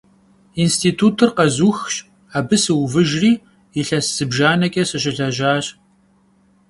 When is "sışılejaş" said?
4.89-5.65